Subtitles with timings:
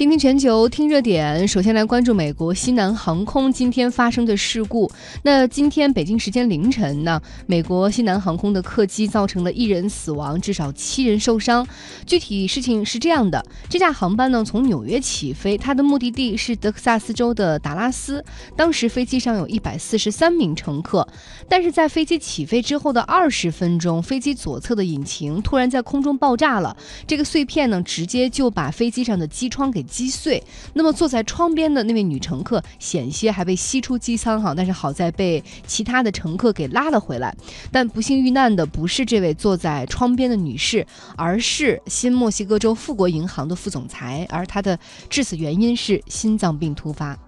[0.00, 4.90] 今天全球听热点，首先来关注美国西南航空今天发生的事故。
[5.22, 11.68] 那今天北京时间凌晨呢，美国西南航空的客机造成了一人死亡，至少七人受伤。
[12.06, 18.24] 具体事情是这样的：这架航班呢从纽约起飞，它的目的地是德克萨斯州的达拉斯。
[18.56, 21.06] 当时飞机上有一百四十三名乘客，
[21.46, 26.74] 但是在飞机起飞之后的二十分钟，飞机左侧的引擎突然在空中爆炸了。
[27.06, 29.84] 这个碎片呢，直接就把飞机上的机窗给。
[29.90, 30.42] 击碎，
[30.74, 37.34] 那么坐在窗边的那位女乘客险些还被吸出机舱哈，但是好在被其他的乘客给拉了回来。
[37.72, 40.86] 但不幸遇难的不是这位坐在窗边的女士，
[41.16, 47.18] 而是新墨西哥州富国银行的副总裁，而她的致死原因是心脏病突发。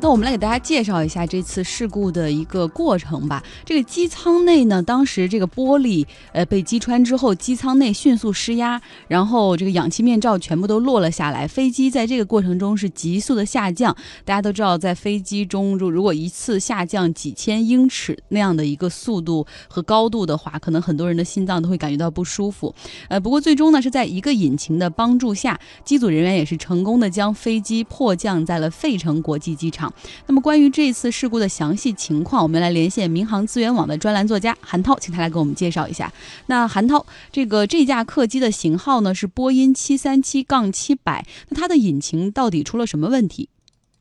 [0.00, 3.42] 那我们来给大家介绍一下这次事故的一个过程吧。
[3.64, 11.48] 这个机舱内呢，当时这个玻璃呃被击穿之后，机舱内迅速失压，然后这个氧气面罩全部都落了下来。
[11.48, 13.94] 飞机在这个过程中是急速的下降。
[14.24, 22.72] 大家都知道，在飞机中，如如果一次下降几千英尺那样的一个速度和高度的话，可能很多人的心脏都会感觉到不舒服。
[23.08, 29.87] 呃，不过最终呢，是在一个引擎的帮助下，机组人员也是成功的将飞机迫降在了费城国际机场。
[30.26, 36.12] 那么，关于这次事故的详细情况，我们来连线民航资源网的专栏作家韩涛，请他来给我们介绍一下。
[36.46, 43.48] 那韩涛，这个这架客机的型号呢是波音七三七杠七百，那它的引擎到底出了什么问题？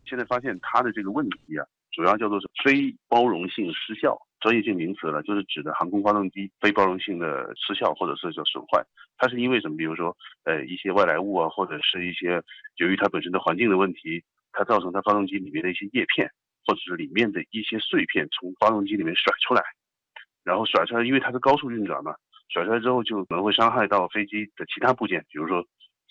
[0.05, 8.83] 现在发现它的这个问题啊，主要叫做是非包容性失效，专业性名词了，就是指的航空发动机非包容性的失效或者是叫损坏。
[9.17, 9.75] 它是因为什么？
[9.77, 12.41] 比如说，呃，一些外来物啊，或者是一些
[12.77, 14.23] 由于它本身的环境的问题。
[14.57, 16.27] 它造成它发动机里面的一些叶片，
[16.65, 19.61] 或者是里面的一些碎片从发动机里面甩出来，
[20.43, 22.15] 然后甩出来，因为它是高速运转嘛，
[22.49, 25.63] 甩出来之后就可能会伤害到飞机的其他部件，比如说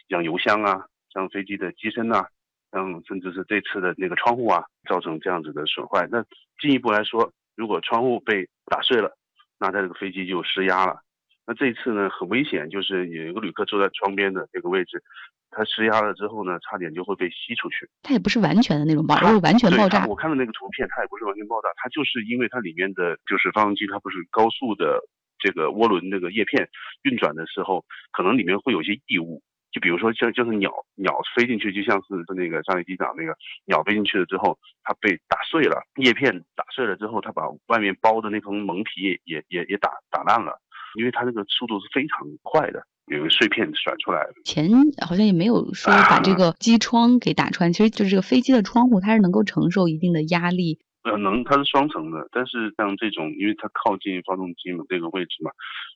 [0.08, 2.28] 像油箱啊，像飞机的机身啊，
[2.70, 6.06] 像甚至是这次的那个窗户啊，造成这样子的损坏。
[6.08, 6.24] 那
[6.60, 9.10] 进一步来说，如果窗户被打碎了，
[9.58, 11.00] 那它这个飞机就失压了。
[11.48, 15.02] 那这一次呢，很危险，就是有一个旅客坐在窗边的这个位置。
[15.50, 17.88] 它施压了之后呢，差点就会被吸出去。
[18.02, 20.04] 它也不是完全的那种爆，是完全爆炸。
[20.06, 25.00] 我看到那个图片，它也不是完全爆炸，它就是因为它里面的就是发动机，它不是高速的
[25.38, 26.68] 这个涡轮那个叶片
[27.02, 29.42] 运转的时候，可能里面会有一些异物，
[29.72, 33.34] 就比如说像就是鸟鸟飞进去，就像是那个上一机长那个
[33.64, 40.60] 鸟飞进去了之后，它被打碎了，叶片打碎了之后，它把外面包的那层蒙皮也也也打打烂了，
[40.98, 42.84] 因为它那个速度是非常快的。
[43.06, 44.68] 有个碎片甩出来，前
[45.06, 50.80] 好像也没有说 把这个机窗给打穿，其实就是这个飞机的窗户，它是能够承受一定的压力。
[51.04, 55.52] 呃，能，它是双层的，但是像这种，因为它靠近发动机嘛，这个位置嘛，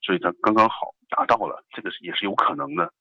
[0.06, 2.92] 所以它刚刚好达到了，这个是也是有可能的。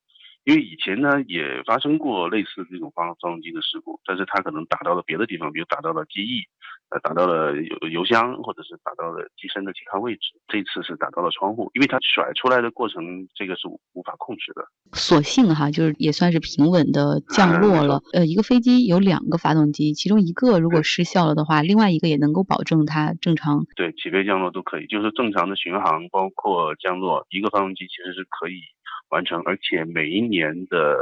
[0.46, 6.42] 因为以前呢也发生过类似这种发发动机的事故，但是它可能打到了别的地方，比如打到了机翼。
[6.90, 10.22] 呃，打到了油油箱，或者是打到了机身的其他位置。
[10.48, 14.66] 这次是打到了窗户，因为它甩出来的过程，这个是无法控制的。
[14.94, 18.02] 所幸哈，就是也算是平稳的降落了。
[18.14, 23.66] 呃，一个飞机有两个发动机，其中一个如果失效了的话，另外一个也能够保证它正常。
[23.76, 28.62] 对，起飞降落都可以，就是正常的巡航，包括降落，一个发动机其实是可以
[29.10, 29.42] 完成。
[29.46, 30.96] 而且每一年的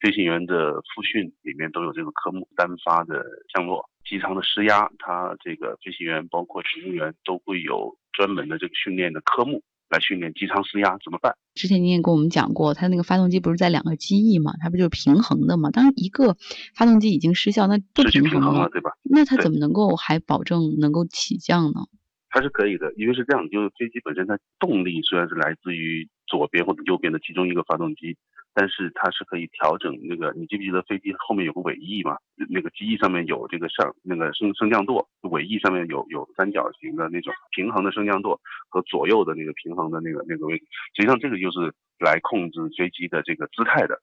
[0.00, 3.24] 飞行员的复训里面都有这个科目，单发的
[3.54, 3.88] 降落。
[4.04, 11.36] 机舱的施压，它这个飞行员包括乘务员都会有专门的这个训练的科目来训练机舱施压怎么办？
[11.54, 15.70] 之前您也跟我们讲过，它那个发动机不是在两个机翼嘛，它不就是平衡的嘛？
[15.70, 16.36] 当一个
[16.74, 18.90] 发动机已经失效，那不平衡了，对吧？
[19.04, 21.86] 那它怎么能够还保证能够起降呢？
[22.28, 28.16] 它是可以的，因为是这样，就是飞机本身它动力虽然是来自于左边或者右边的其中一个发动机。
[28.54, 32.18] 但是它是可以调整那个，你记不记得飞机后面有个尾翼嘛？
[32.50, 38.38] 那个机翼上面有这个上那个升升降舵，尾翼上面有有三角形的那种平衡的升降舵
[38.68, 40.66] 和左右的那个平衡的那个那个位置。
[40.94, 43.98] 实际上这个就是来控制飞机的这个姿态的。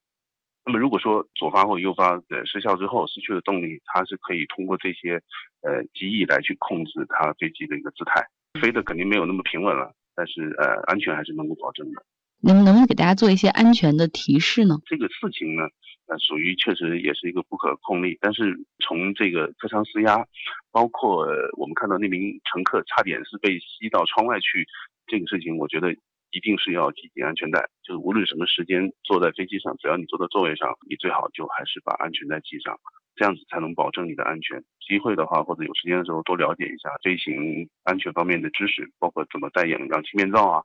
[0.65, 5.21] 那么如果说左发或右发呃失效之后失去了动力，它是可以通过这些
[5.61, 8.25] 呃机翼来去控制它飞机的一个姿态，
[8.59, 12.03] 飞的肯定没有那么平稳了，但是呃安全还是能够保证的。
[12.41, 14.79] 能能不能给大家做一些安全的提示呢？
[14.85, 15.63] 这个事情呢，
[16.07, 18.17] 呃，属于确实也是一个不可控力。
[18.21, 20.25] 但是从这个车舱施压，
[20.71, 21.27] 包括
[21.57, 24.65] 我们看到那名乘客差点是被吸到窗外去，
[25.07, 25.91] 这个事情，我觉得
[26.31, 27.67] 一定是要系紧安全带。
[27.83, 32.79] 就是无论什么时间坐在飞机上，只要你坐在座位上，你最好就还是把安全带系上，
[33.15, 34.63] 这样子才能保证你的安全。
[34.79, 40.63] 机会的话，或者有时间的时候多了解一下飞行安全方面的知识，包括怎么戴氧氧气面罩啊。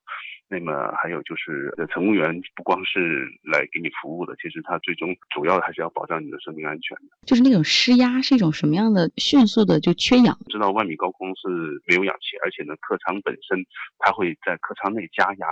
[0.48, 7.16] 那么还有就是乘务员不光是来给你服务的，其实他最终主要还是要保障你的生命安全的。
[7.26, 9.10] 就是那种施压是一种什么样的？
[9.16, 10.38] 迅速的就缺氧。
[10.48, 11.48] 知道万米高空是
[11.86, 13.64] 没有氧气，而且呢，客舱本身
[13.98, 15.46] 它会在客舱内加压。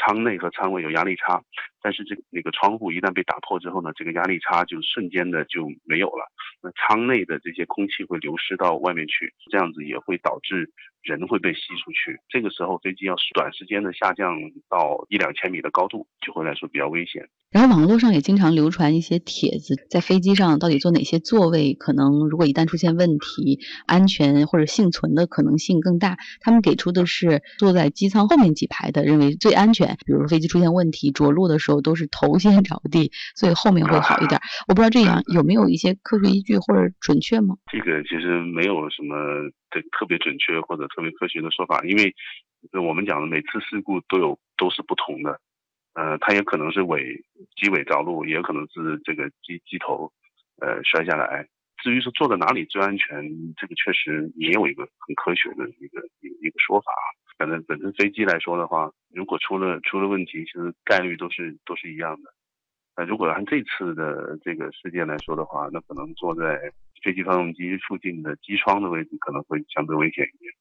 [0.00, 1.42] 舱内和舱外有压力差，
[1.82, 6.26] 但是这那个窗户一旦被打破之后呢，这个压力差就瞬间的就没有了。
[6.62, 10.70] 那舱内的这些空气会流失到外面去，这样子也会导致
[11.02, 12.18] 人会被吸出去。
[12.28, 14.34] 这个时候飞机要是短时间的下降
[14.68, 17.28] 到一两千米的高度，就会来说比较危险。
[17.50, 26.18] 然后网络上也经常流传一些帖子，在飞机上到底坐哪些座位，可能如果一旦出现问题，安全或者幸存的可能性更大。
[26.40, 29.96] 他们给出的是坐在机舱后面几排的，认为最安全。
[30.04, 34.40] 比如飞机出现问题，着陆的时候都是头先着地，所以后面会好一点。
[34.68, 37.56] 我不知道这样有没有一些科学依据或者准确吗？
[37.70, 39.14] 这个其实没有什么
[39.70, 42.14] 的特别准确或者特别科学的说法，因为
[42.72, 45.40] 我们讲的每次事故都有都是不同的。
[45.94, 47.24] 呃，它也可能是尾
[47.56, 50.12] 机尾着陆，也可能是这个机机头
[50.60, 51.46] 呃摔下来。
[51.82, 53.22] 至于说坐在哪里最安全，
[53.56, 56.90] 这个确实也有一个很科学的一个一一个说法。
[57.38, 62.34] 反正本身飞机来说的话，如果出了出了问题，其实概率都是都是一样的。
[62.96, 66.72] 那如果按这次的这个事件来说的话，那可能坐在
[67.04, 70.52] 飞机发动机附近的机窗的位置可能会相对危险一点。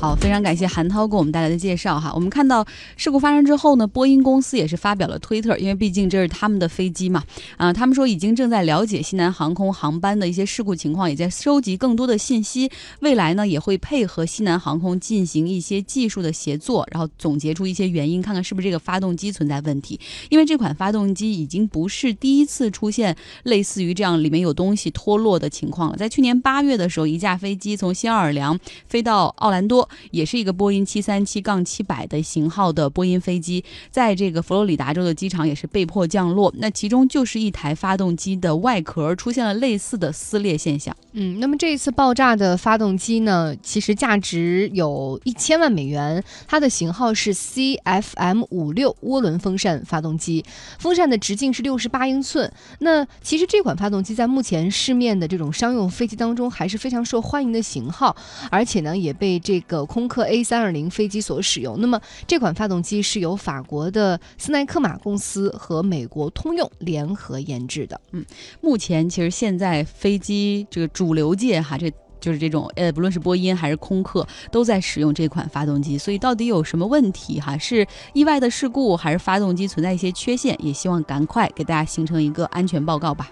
[0.00, 2.10] 好，非常感谢韩涛给我们带来的介绍哈。
[2.14, 2.66] 我们看到
[2.96, 7.22] 事故发生之后呢，波音公司也是发表了推特，因为毕竟这是他们的飞机嘛。
[7.58, 12.70] 啊，他们说已经正在了解西南航空航班的一些事故情况，也在收集更多的信息。
[13.00, 20.00] 未来呢，也会配合西南航空进行一些技术的协作，然后总结出一些原因，看看是不是这个发动机存在问题。
[20.30, 25.96] 因为这款发动机已经不是第一次出现类似于这样里面有东西脱落的情况了。
[25.98, 28.58] 在去年八月的时候，一架飞机从新奥尔良
[28.88, 29.86] 飞到奥兰多。
[30.10, 36.52] 也是一个波音七三七杠七百的型号的波音飞机，在这个佛罗里达州的机场也是被迫降落。
[36.58, 40.96] 那其中就是一台发动机的外壳出现了类似的撕裂现象。
[41.12, 50.44] 嗯，那么这一次爆炸的发动机呢，其实价值有一千万美元，它的型号是 CFM 五六涡轮风扇发动机，
[50.78, 52.50] 风扇的直径是六十八英寸。
[52.78, 58.14] 那其实这款发动机在目前市面的这种商用飞机当中还是非常受欢迎的型号，
[58.50, 59.79] 而且呢也被这个。
[59.84, 61.80] 空客 A 三二零飞机所使用。
[61.80, 68.00] 那么这款发动机是由法国的斯奈克马公司和美国通用联合研制的。
[68.12, 68.24] 嗯，
[68.60, 71.90] 目前其实现在飞机这个主流界哈，这
[72.20, 75.96] 就是这种呃，不论是波音还是空客都在使用这款发动机。
[75.96, 77.56] 所以到底有什么问题哈？
[77.56, 80.54] 是意外的事故，还是发动机存在一些缺陷？
[80.64, 83.30] 也希望赶快给大家形成一个安全报告吧。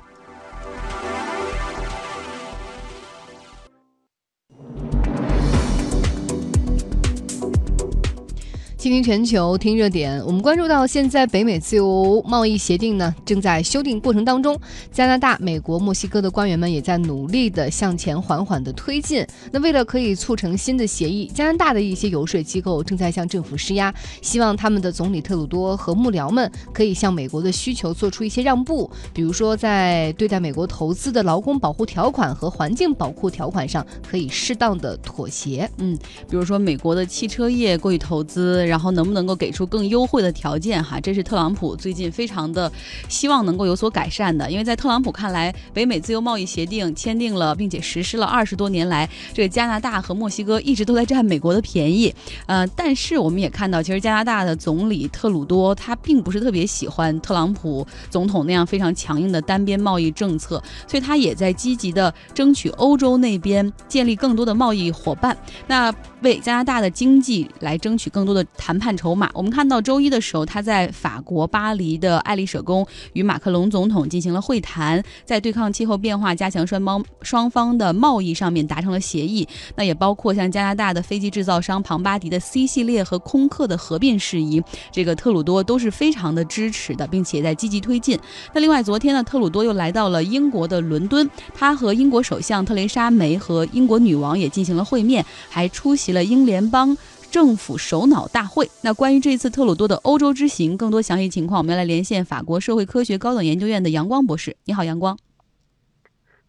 [8.79, 10.25] 倾听全球，听热点。
[10.25, 14.57] 我们关注到，现在北美自由贸易协定呢正在修订过程当中。
[14.93, 19.27] 加拿大、美国、墨西哥的官员们也在努力的向前缓缓的推进。
[19.51, 23.93] 那为了可以促成新的协议，加拿大的一些游说机构正在向政府施压，
[24.23, 35.69] 希望他们的总理特鲁多和幕僚们可以向美国的需求做出一些让步，比如说在对待美国投资的劳工保护条款和环境保护条款上可以适当的妥协。
[35.79, 35.99] 嗯，
[36.31, 38.68] 比如说美国的汽车业过于投资。
[38.69, 40.83] 然后能不能够给出更优惠的条件？
[40.83, 42.71] 哈，这是特朗普最近非常的
[43.09, 44.51] 希望能够有所改善的。
[44.51, 52.15] 因为在特朗普看来，北美自由贸易协定签订了并且实施了二十多年来，这个加拿大和墨西哥一直都在占美国的便宜。
[52.47, 68.45] 呃，但是我们也看到，其实加拿大的总理特鲁多他并不是特别喜欢特朗普总统那样非常强硬的单边贸易政策，所以他也在积极的争取欧洲那边建立更多的贸易伙伴，那为加拿大的经济来争取更多的。
[68.57, 79.47] 谈判筹码，我们看到周一的时候，他在法国巴黎的爱丽舍宫与马克龙总统进行了会谈，在对抗气候变化、加强双方双方的贸易上面达成了协议。
[79.77, 88.19] 那也包括像加拿大的飞机制造商庞巴迪的 C 系列和空客的合并事宜，这个特鲁多都是非常的支持的，并且在积极推进。
[88.53, 96.97] 那另外，昨天呢，特鲁多又来到了英国的伦敦，他和英国首相特蕾莎梅和英国女王也进行了会面，还出席了英联邦。
[97.31, 98.71] 政府首脑大会。
[98.81, 104.57] 那关于这次特鲁多的欧洲之行，更多详细情况，我们要来连线法国社会科学高等研究院的杨光博士。
[104.65, 105.19] 你好，杨光。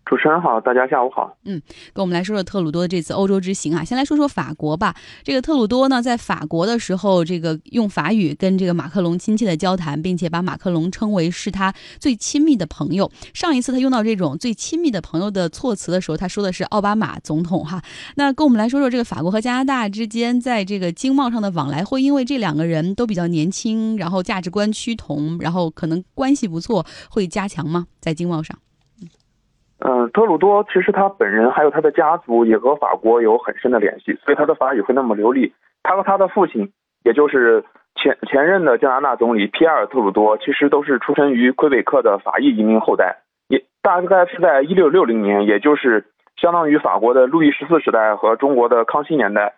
[0.10, 1.38] 主持人好，大家下午好。
[1.46, 1.62] 嗯，
[1.94, 3.84] 跟我们来说说特鲁多的这次欧洲之行啊。
[3.84, 4.96] 先来说说法国吧。
[5.24, 13.12] 这个特鲁多呢，在法国的时候，这个用法语跟这个马克龙亲切的交谈，并且把马克龙称为是他最亲密的朋友。
[13.36, 17.80] 上一次他用到这种最亲密的朋友的措辞的时候，他说的是奥巴马总统哈。
[18.16, 27.86] 那跟我们来说说这个法国和加拿大之间在这个经贸上的往来，会因为这两个人都比较年轻，然后价值观趋同，然后可能关系不错，会加强吗？
[28.01, 28.58] 在经贸上？
[29.82, 35.54] 嗯，特鲁多其实他本人还有他的家族也和法国有很深的联系，所以他的法语会那么流利。
[35.84, 36.70] 他和他的父亲，
[37.06, 37.64] 也就是
[37.96, 43.20] 前前任的加拿大总理皮埃尔·特鲁多，其实都是出生于魁北克的法裔移民后代。
[43.48, 46.06] 也大概是在一六六零年，也就是
[46.36, 49.54] 相当于法国的路易十四时代和中国的康熙年代，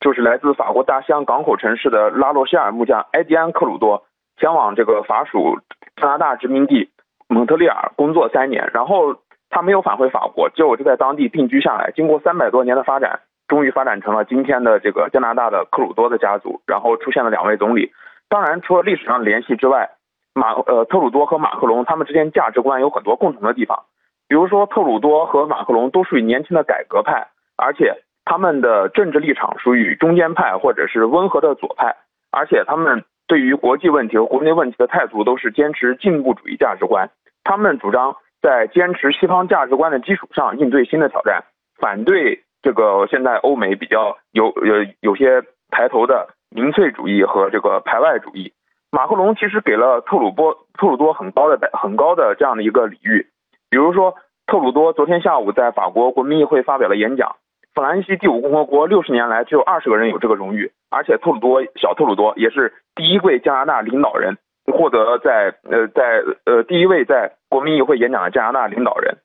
[0.00, 4.02] 就是来自法国大西洋港口城市的拉洛谢尔木匠埃迪安·克鲁多
[4.38, 5.58] 前往这个法属
[6.00, 6.88] 加拿大殖民地
[7.28, 9.14] 蒙特利尔工作三年，然后。
[9.50, 11.90] 他没有返回法国，结果就在当地定居下来。
[11.96, 16.60] 经过三百多年的发展，终于发展成了今天的这个加拿大的克鲁多的家族。
[16.66, 17.90] 然后出现了两位总理。
[18.28, 19.90] 当然，除了历史上的联系之外，
[20.34, 23.84] 马呃特鲁多和马克龙他们之间价值观有很多共同的地方。
[24.28, 31.96] 比如说，特鲁多和马克龙都属于年轻的改革派，而且他们的政治立场属于中间派或者是温和的左派，
[32.30, 37.08] 而且他们对于国际问题和国内问题的态度都是坚持进步主义价值观。
[37.42, 38.14] 他们主张。
[38.40, 41.44] 在坚持西方价值观的基础上应对新的挑战，
[41.78, 48.52] 反对这个现在欧美比较有有有些抬头的民粹主义和这个排外主义。
[48.90, 53.26] 马克龙其实给了特鲁波特鲁多很高的很高的这样的一个礼遇，
[53.68, 54.14] 比如说
[54.46, 57.36] 特鲁多昨天下午在法国国民议会发表了演讲。
[57.74, 64.38] 法兰西第五共和国六十年来只有二十个人有这个荣誉，而且特鲁多小特鲁多也是第一位加拿大领导人。
[64.72, 69.18] 获得在呃在呃第一位在国民议会演讲的加拿大领导人，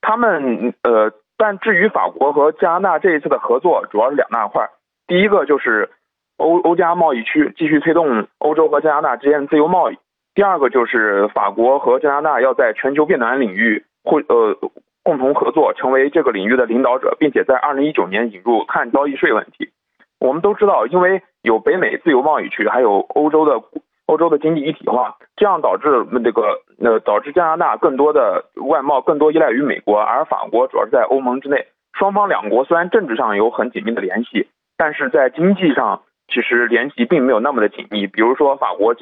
[0.00, 4.68] 他们呃但至于法国和加拿大这一次的合作，主要是两大块，
[5.06, 5.90] 第一个就是
[6.38, 9.98] 欧欧加贸易区继续推动欧洲和加拿大之间的自由贸易，
[10.34, 14.56] 第二个就是法国和加拿大要在全球变暖领域会呃
[15.02, 19.70] 共同合作，成为这个领域的领导者，并且在二零一九年引入碳交易税问题。
[20.18, 23.62] 我们都知道，因为有北美自由贸易区，还有欧洲的。
[24.08, 25.84] 欧洲的经济一体化，这样导致
[26.24, 31.66] 这个呃导致加拿大更多的外贸更多依赖于美国，而法国主要是在欧盟之内。
[31.92, 34.48] 双方两国虽然政治上有很紧密的联系，
[34.78, 38.06] 但是在经济上其实联系并没有那么的紧密。
[38.06, 38.94] 比如说法国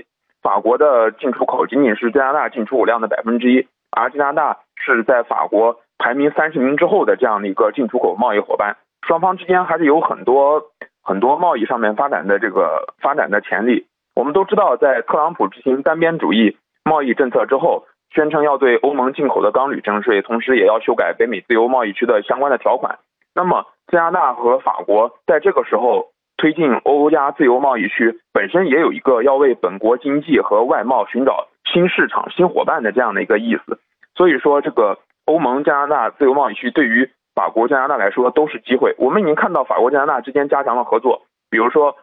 [0.43, 8.77] 法国的进出口仅仅是加拿大进出口量的百分之一，而加拿大是在法国排名三十名之后的这样的一个进出口贸易伙伴。
[9.07, 10.65] 双方之间还是有很多
[11.01, 13.87] 很多贸易上面发展的这个发展的潜力。
[14.17, 22.99] 我们都知道，在特朗普执行单边主义贸易政策之后，宣称要对欧盟进口的钢铝征税，同时也要修改北美自由贸易区的相关的条款。
[23.35, 26.07] 那么，加拿大和法国在这个时候
[26.39, 33.79] 推进欧加自由贸易区，本身也有一个要为本国经济和外贸寻找新市场、新伙伴的这样的一个意思。
[34.15, 38.95] 所以说，这个欧盟加拿大自由贸易区对于法国、加拿大来说都是机会。
[38.97, 41.21] 我们已经看到法国、加拿大之间加强了合作，
[41.51, 41.95] 比如说。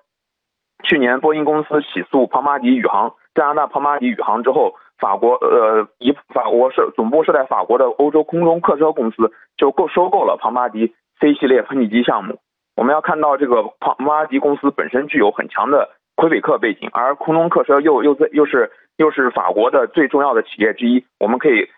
[0.83, 12.39] 去年，波音公司起诉庞巴迪宇航加拿大庞巴迪宇航之后，法国呃，以法国设总部设在法国的欧洲空中客车公司就购收购了庞巴迪 C 系列喷气机项目。
[12.75, 21.05] 我们要看到这个庞巴迪公司本身具有很强的魁北克背景，而空中客车又又在又是又是法国的最重要的企业之一。
[21.19, 21.69] 我们可以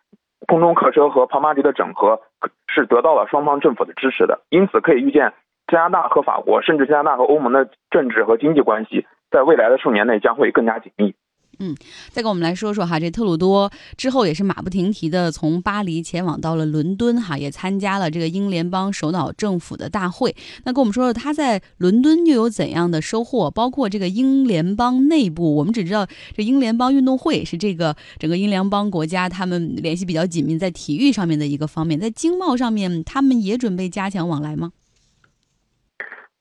[0.47, 2.19] 空中客车和庞巴迪的整合
[2.67, 5.33] 是得到了双方政府的支持的，因此可以预见。
[5.67, 11.13] 加拿大和法国，甚至加拿大和欧盟的政治和经济关系，在未来的数年内将会更加紧密。
[11.57, 11.73] 嗯，
[12.09, 20.35] 再跟我们来说说哈，这特鲁多之后也是马不停蹄的从巴黎前往到了伦敦哈，也参加了这个英联邦首脑政府的大会。
[20.65, 23.49] 那跟我们说说他在伦敦又有怎样的收获？
[23.49, 26.05] 包括这个英联邦内部，我们只知道
[26.35, 34.73] 这英联邦运动会是这个整个英联邦国家他们联系比较紧密，在体育上面的一个方面，在经贸上面，他们也准备加强往来吗？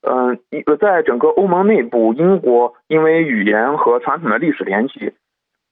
[0.07, 5.15] 嗯，一个在整个欧盟内部，英国因为语言和传统的历史联系，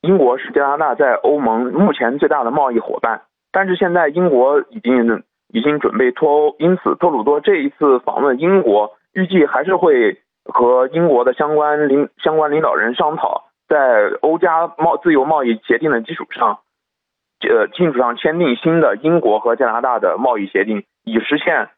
[0.00, 3.22] 英国是加拿大在欧盟目前最大的贸易伙伴。
[3.52, 16.60] 但是现在英国已经已经准备脱欧，因此特鲁多这一次访问英国，预计还是会和英国的相关领相关领导人商讨，在欧加贸自由贸易协定的基础上，
[17.46, 21.68] 呃基础上签订新的英国和加拿大的贸易协定，以实现。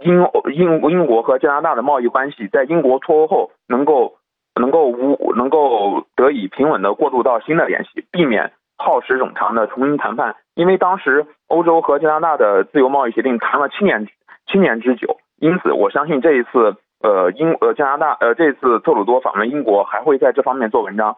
[0.00, 4.14] 英英英国和加拿大的贸易关系在英国脱欧后能够
[4.54, 14.06] 能够无能够得以平稳的过渡到新的联系，避免耗时冗长的重新谈判因为当时欧洲和加拿大的自由贸易协定谈了七年
[14.46, 21.16] 七年之久，因此我相信这一次呃英呃加拿大呃这次特鲁多访问英国还会在这方面做文章。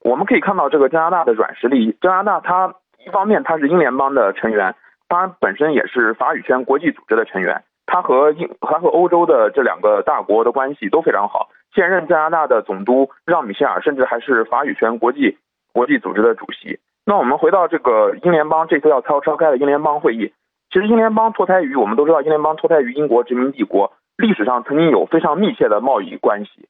[0.00, 2.74] 我们可以看到这个加拿大的软实力，加拿大它
[3.06, 4.74] 一方面它是英联邦的成员，
[5.08, 11.48] 它本身也是法语圈国际组织的成员，他和英他和欧洲的这两个大国的关系都非常好。
[11.74, 15.38] 现任加拿大的总督让·米歇尔甚至还是法语圈国际
[15.72, 16.78] 国际组织的主席。
[17.04, 20.32] 那我们回到这个英联邦这次要召召开的英联邦会议，
[20.70, 26.68] 其实英联邦脱胎于我们都知道，英联邦脱胎于英国殖民帝国，历史上曾经有非常密切的贸易关系。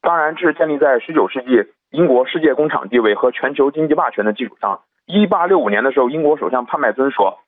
[0.00, 4.80] 当然，这是建立在19世纪英国世界工厂地位和全球经济霸权的基础上。
[5.06, 7.38] 1865年的时候，英国首相帕麦尊说：“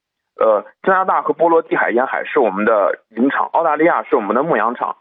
[0.40, 4.96] 呃，加拿大和波罗的海沿海是我们的林场，澳大利亚是我们的牧羊场。”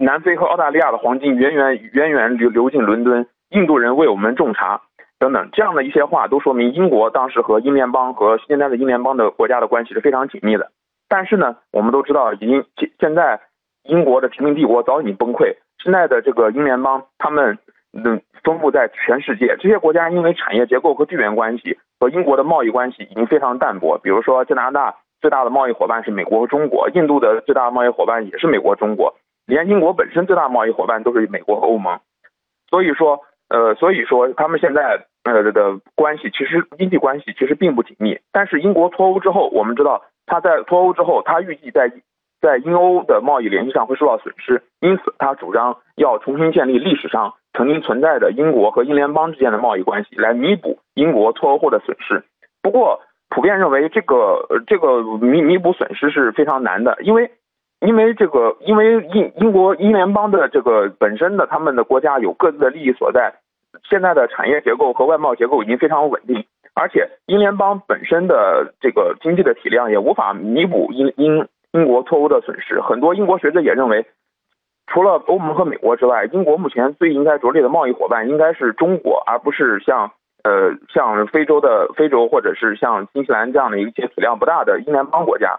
[0.00, 4.80] 南非和澳大利亚的黄金源源源源流流进伦敦，印度人为我们种茶，
[5.18, 10.70] 等等，这样的一些话都说明英国当时和英联邦和现在的英联邦的国家的关系是非常紧密的。
[11.08, 12.64] 但是呢，我们都知道，已经
[13.00, 13.40] 现在
[13.82, 17.58] 英国的殖民帝国早已经崩溃，现在的这个英联邦，他们
[17.92, 23.98] 嗯分布在全世界，这些国家因为产业结构和地缘关系和英国的贸易关系已经非常淡薄。
[23.98, 29.14] 比如说，加拿大最大的贸易伙伴是美国和中国，印度的最大的贸易伙伴也是美国、中国。
[29.46, 32.00] 连英国本身最大贸易伙伴都是美国和欧盟，
[32.68, 38.18] 所以说，呃，所以说他们现在呃的关系其实经济关系其实并不紧密。
[38.30, 41.90] 但是英国脱欧之后，我们知道他在脱欧之后，他预计在
[42.42, 52.22] 在英欧的贸易联系上会受到损失，因此他主张要重新建立历史上曾经存在的英国和英联邦之间的贸易关系，来弥补英国脱欧后的损失。
[52.62, 57.30] 不过，普遍认为这个这个弥弥补损失是非常难的，因为。
[57.80, 63.32] 因为这个，因为英英国英联邦的这个本身的他们的国家有各自的利益所在，
[63.88, 72.80] 现在的产业结构和外贸结构已经非常稳定，而且英联邦本身的这个经济的体量也无法弥补英英英国脱欧的损失。
[72.80, 74.04] 很多英国学者也认为，
[74.90, 80.10] 除了欧盟和美国之外，英国目前最应该着力的贸易伙伴应该是中国，而不是像
[80.44, 85.58] 呃像非洲的非洲或者是像新西兰这样的一些体量不大的英联邦国家。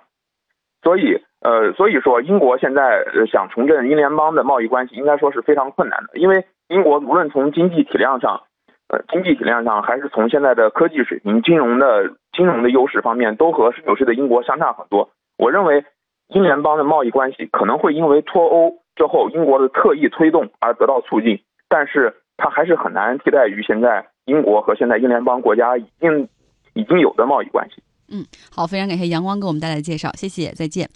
[0.82, 6.18] 所以，呃，所以说，英国现在想重振英联邦的贸易关系，应该说是非常困难的。
[6.18, 8.44] 因为英国无论从经济体量上，
[8.88, 15.10] 呃，经济体量上，还是从现在的科技水平、金融的金融的优势方面，都和19世的英国相差很多。
[15.38, 15.84] 我认为，
[16.30, 26.28] 英联邦的贸易关系可能会因为脱欧之后英国的特意推动而得到促进，但是它还是很难替代于现在英国和现在英联邦国家已经
[26.74, 27.82] 已经有的贸易关系。
[28.10, 30.90] 嗯，好，非常感谢阳光给我们带来的介绍，谢谢，再见。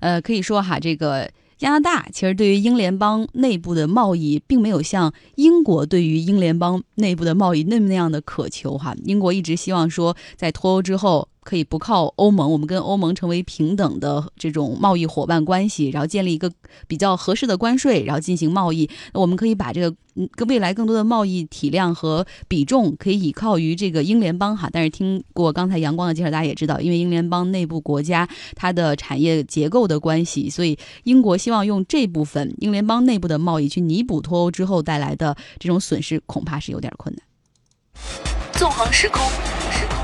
[0.00, 8.94] 呃，可以说哈，这个加拿大其实对于英联邦内部的贸易，并没有像英国对于英联邦内部的贸易那么那样的渴求哈。
[9.04, 11.28] 英国一直希望说，在脱欧之后。
[11.48, 16.52] 可以不靠欧盟，我们跟欧盟成为平等的这种贸易伙伴关系，然后建立一个
[16.86, 18.86] 比较合适的关税，然后进行贸易。
[19.14, 24.68] 那我们可以把这个嗯，未来更多的贸易体量和比重可以依靠于这个英联邦哈。
[24.70, 38.27] 但是听过刚才阳光的介绍，大家也知道，因为英联邦内部国家它的产业结构的关系，所以英国希望用这部分英联邦内部的贸易去弥补脱欧之后带来的这种损失，恐怕是有点困难。
[38.58, 39.22] 纵横时空。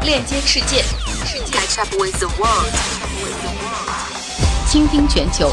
[0.04, 0.76] 链接世界
[1.50, 2.70] ，Catch up with the world，，
[4.68, 5.50] 倾听全球，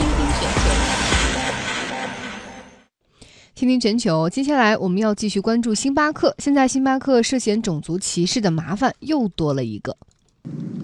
[3.56, 4.30] 倾听全球。
[4.30, 6.36] 接下来我们要继续关注星巴克。
[6.38, 9.98] 现在星巴克涉嫌种族歧视的麻烦又多了一个。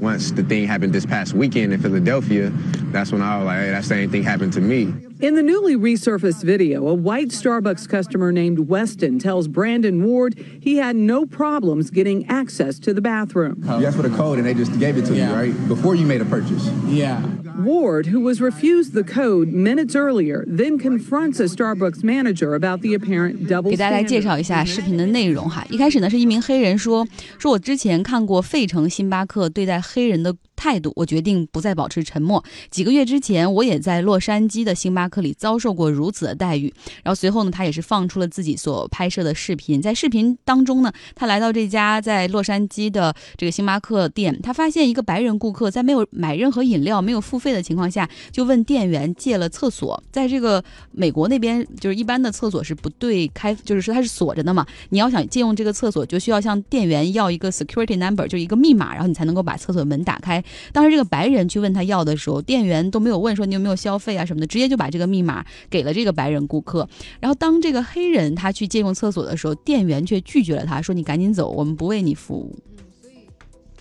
[0.01, 2.51] once the thing happened this past weekend in Philadelphia,
[2.91, 4.87] that's when I was like, hey, that same thing happened to me.
[5.20, 10.76] In the newly resurfaced video, a white Starbucks customer named Weston tells Brandon Ward he
[10.76, 13.62] had no problems getting access to the bathroom.
[13.64, 15.28] You asked for the code and they just gave it to yeah.
[15.28, 15.68] you, right?
[15.68, 16.68] Before you made a purchase.
[16.88, 17.22] Yeah.
[17.58, 22.94] Ward, who was refused the code minutes earlier, then confronts a Starbucks manager about the
[22.94, 25.64] apparent double 给大家来介绍一下视频的内容哈。
[25.70, 27.06] 一开始呢，是一名黑人说，
[27.38, 32.42] 说我之前看过费城星巴克对待黑人的态度，我决定不再保持沉默。
[32.70, 36.73] 几个月之前，我也在洛杉矶的星巴 克里遭受过如此的待遇。
[37.03, 39.81] 然后随后呢，他也是放出了自己所拍摄的视频。
[39.81, 50.01] 在视频当中呢，他来到这家在洛杉矶的这个星巴克店，他发现一个白人顾客在没有买任何饮料、没有付费的情况下，就问店员借了厕所。
[50.11, 54.65] 在这个美国那边，就是一般的厕所是不对开，就是说它是锁着的嘛。
[54.89, 60.43] 你要想借用这个厕所，就需要向店员要一个 security number，就一个密码，然后你才能够把厕所门打开。
[60.71, 66.89] 当时这个白人去问他要的时候，店员都没有问说你有没有消费啊什么的，直接就把这这个密码给了这个白人顾客。
[67.19, 72.57] 然后当这个黑人他去借用厕所的时候，店员却拒绝了他，说你赶紧走，我们不为你服务。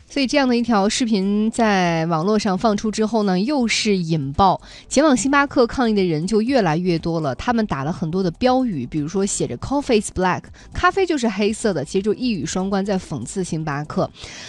[0.09, 7.35] 所以这样的一条视频在网络上放出之后呢，又是引爆，前往星巴克抗议的人就越来越多了。
[7.35, 10.43] 他们打了很多的标语，比如说写着 “Coffee is black”，
[10.73, 14.09] 咖啡就是黑色的，其实就一语双关，在讽刺星巴克。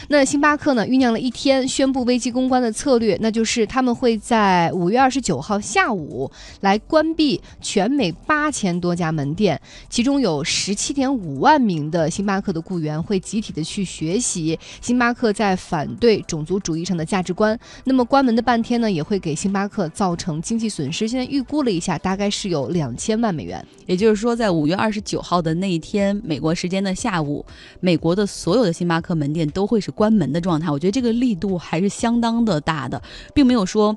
[0.10, 15.47] 那星巴克呢，酝酿了一天，宣布危机公关的策略，那就是他们会在五月二十九号下午来关闭全美八千多家门店，其中有十七点五万名的星巴克的雇员会集体的去学习星巴克在。
[15.48, 21.08] 在反对种族主义上的价值观，那么关门的半天呢，也会给星巴克造成经济损失。
[21.08, 23.66] 现在预估了一下，大概是有两千万美元。
[23.86, 27.46] 也就是说，在五月二十九号的那一天，美国时间的下午，
[27.80, 30.70] 美国的所有的星巴克门店都会是关门的状态。
[30.70, 33.02] 我觉得这个力度还是相当的大的，
[33.34, 33.96] 并没有说，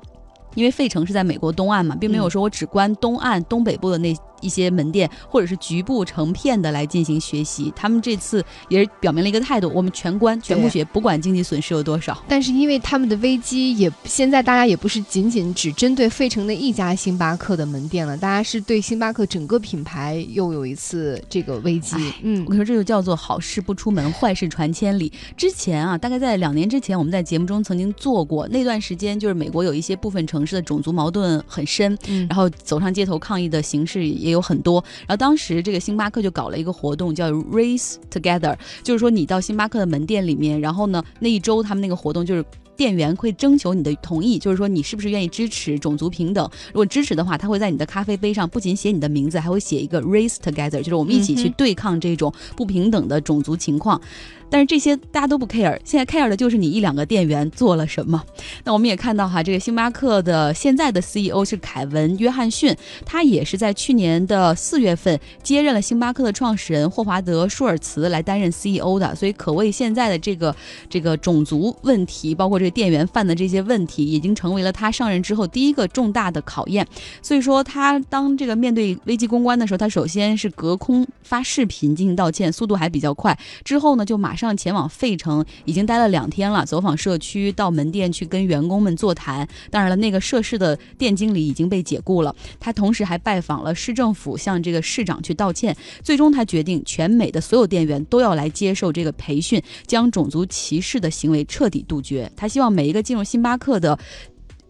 [0.55, 4.15] 因为费城是在美国东岸嘛，并没有说我只关东岸东北部的那。
[4.41, 12.21] 一些门店或者是局部成片的来进行学习，他们这次也是表明了一个态度：我们全关全部学，不管经济损失有多少。
[12.27, 21.95] 但是因为他们的危机也现在大家也不是仅仅只针对费城的一家星巴克的门店了，大家是对星巴克整个品牌又有一次这个危机。
[22.23, 25.11] 嗯，我跟你说，这就叫做好事不出门，坏事传千里。
[25.37, 31.95] 之前啊，大概在两年之前，我们在节目中曾经做过那段时间，就是美国有一些部分城市的种族矛盾很深，
[32.27, 34.30] 然后走上街头抗议的形式也。
[34.31, 42.43] 有很多，然后当时这个星巴克就搞了一个活动，叫 Race Together，就是说你到星巴克的门店里面，然后呢那一周他们那个活动就是
[42.81, 46.49] 店员会征求你的同意，就是说你是不是愿意支持种族平等。
[46.69, 54.01] 如果支持的话，他会在你的咖啡杯上不仅写你的名字，还会写一个 Race Together，就是我们一起去对抗这种不平等的种族情况。
[54.49, 58.21] 但是这些大家都不 care，现在 care 的就是你一两个店员做了什么。
[58.65, 70.53] 那我们也看到哈，这个星巴克的现在的 CEO 是凯文·约翰逊，他也是在去年的四月份接任了星巴克的创始人霍华德·舒尔茨来担任 CEO 的，所以可谓现在的这个
[70.89, 76.87] 这个种族问题，包括这个店员犯的这些问题，已经成为了他上任之后第一个重大的考验。
[77.21, 83.37] 所以说，他当这个面对危机公关的时候，他首先是隔空发视频进行道歉，速度还比较快。
[83.65, 84.55] 之后呢，就马上。
[84.61, 89.47] 前往费城，已经待了两天了，走访社区，到门店去跟员工们座谈。
[89.71, 92.35] 当然了，那个涉事的店经理已经被解雇了。
[92.59, 95.75] 他同时还拜访了市政府，向这个市长去道歉。
[96.03, 102.29] 最终，他决定全美的所有店员都要来接受这个培训，将种族歧视的行为彻底杜绝。
[102.35, 103.97] 他希望让每一个进入星巴克的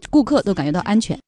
[0.08, 1.18] 顾客都感觉到安全。